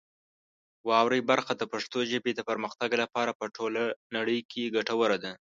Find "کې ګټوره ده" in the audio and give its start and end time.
4.51-5.31